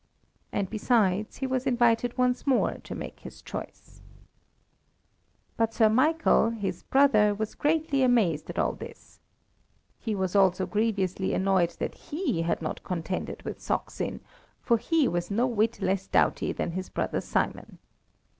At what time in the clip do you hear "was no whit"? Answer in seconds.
15.07-15.79